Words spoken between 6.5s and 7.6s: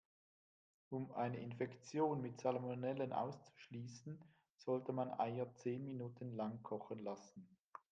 kochen lassen.